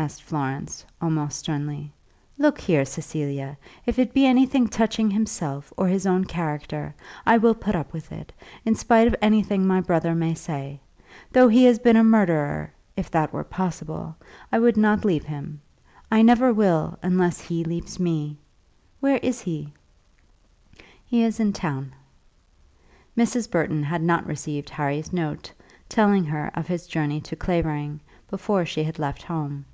asked 0.00 0.22
Florence, 0.22 0.84
almost 1.02 1.36
sternly. 1.40 1.92
"Look 2.38 2.60
here, 2.60 2.84
Cecilia; 2.84 3.58
if 3.84 3.98
it 3.98 4.14
be 4.14 4.24
anything 4.26 4.68
touching 4.68 5.10
himself 5.10 5.72
or 5.76 5.88
his 5.88 6.06
own 6.06 6.24
character, 6.24 6.94
I 7.26 7.36
will 7.36 7.54
put 7.54 7.74
up 7.74 7.92
with 7.92 8.12
it, 8.12 8.32
in 8.64 8.76
spite 8.76 9.08
of 9.08 9.16
anything 9.20 9.66
my 9.66 9.80
brother 9.80 10.14
may 10.14 10.34
say. 10.34 10.80
Though 11.32 11.48
he 11.48 11.64
had 11.64 11.82
been 11.82 11.96
a 11.96 12.04
murderer, 12.04 12.72
if 12.96 13.10
that 13.10 13.32
were 13.32 13.42
possible, 13.42 14.14
I 14.52 14.60
would 14.60 14.76
not 14.76 15.04
leave 15.04 15.24
him. 15.24 15.60
I 16.12 16.18
will 16.18 16.24
never 16.26 16.52
leave 16.52 16.92
him 16.92 16.96
unless 17.02 17.40
he 17.40 17.64
leaves 17.64 17.98
me. 17.98 18.38
Where 19.00 19.16
is 19.18 19.40
he 19.42 19.62
now, 19.64 19.64
at 19.64 19.70
this 19.70 20.10
moment?" 20.78 20.86
"He 21.06 21.22
is 21.24 21.40
in 21.40 21.52
town." 21.52 21.94
Mrs. 23.16 23.50
Burton 23.50 23.82
had 23.82 24.02
not 24.02 24.28
received 24.28 24.70
Harry's 24.70 25.12
note, 25.12 25.52
telling 25.88 26.24
her 26.26 26.52
of 26.54 26.68
his 26.68 26.86
journey 26.86 27.20
to 27.22 27.34
Clavering, 27.34 27.98
before 28.30 28.64
she 28.64 28.84
had 28.84 29.00
left 29.00 29.24
home. 29.24 29.64